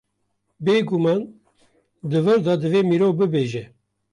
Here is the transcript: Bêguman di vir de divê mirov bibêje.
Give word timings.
Bêguman 0.65 1.21
di 2.09 2.19
vir 2.29 2.39
de 2.47 2.53
divê 2.61 2.81
mirov 2.89 3.13
bibêje. 3.19 3.63